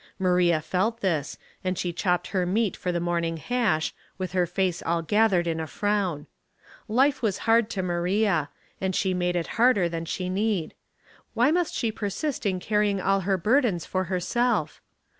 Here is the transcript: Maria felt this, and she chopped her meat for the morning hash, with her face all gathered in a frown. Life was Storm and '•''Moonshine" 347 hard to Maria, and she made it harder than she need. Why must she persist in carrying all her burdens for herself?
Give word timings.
Maria 0.17 0.61
felt 0.61 1.01
this, 1.01 1.37
and 1.63 1.77
she 1.77 1.93
chopped 1.93 2.29
her 2.29 2.43
meat 2.43 2.75
for 2.75 2.91
the 2.91 2.99
morning 2.99 3.37
hash, 3.37 3.93
with 4.17 4.31
her 4.31 4.47
face 4.47 4.81
all 4.81 5.03
gathered 5.03 5.45
in 5.45 5.59
a 5.59 5.67
frown. 5.67 6.25
Life 6.87 7.21
was 7.21 7.35
Storm 7.35 7.57
and 7.59 7.67
'•''Moonshine" 7.67 7.83
347 7.83 8.25
hard 8.25 8.25
to 8.25 8.25
Maria, 8.25 8.49
and 8.81 8.95
she 8.95 9.13
made 9.13 9.35
it 9.35 9.57
harder 9.57 9.87
than 9.87 10.05
she 10.05 10.27
need. 10.27 10.73
Why 11.35 11.51
must 11.51 11.75
she 11.75 11.91
persist 11.91 12.47
in 12.47 12.59
carrying 12.59 12.99
all 12.99 13.19
her 13.19 13.37
burdens 13.37 13.85
for 13.85 14.05
herself? 14.05 14.81